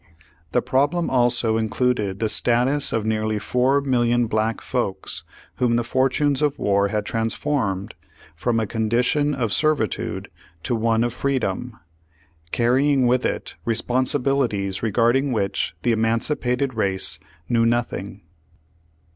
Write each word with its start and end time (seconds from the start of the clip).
The 0.51 0.63
problem 0.63 1.11
also 1.11 1.57
in 1.57 1.69
cluded 1.69 2.17
the 2.17 2.27
status 2.27 2.91
of 2.91 3.05
nearly 3.05 3.37
four 3.37 3.81
million 3.81 4.25
black 4.25 4.59
folks 4.59 5.23
whom 5.57 5.75
the 5.75 5.83
fortunes 5.83 6.41
of 6.41 6.57
war 6.57 6.87
had 6.87 7.05
transformed 7.05 7.93
from 8.35 8.59
a 8.59 8.65
condition 8.65 9.35
of 9.35 9.53
servitude 9.53 10.31
to 10.63 10.73
one 10.75 11.03
of 11.03 11.13
freedom, 11.13 11.77
carrying 12.51 13.05
with 13.05 13.27
it 13.27 13.57
responsibilities 13.63 14.81
regarding 14.81 15.33
which 15.33 15.75
the 15.83 15.91
emancipated 15.91 16.73
race 16.73 17.19
knew 17.47 17.63
nothing. 17.63 18.23